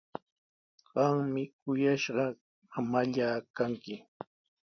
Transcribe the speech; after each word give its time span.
Qami 0.91 1.43
kuyashqa 1.61 2.25
mamallaa 2.71 3.37
kanki. 3.55 3.95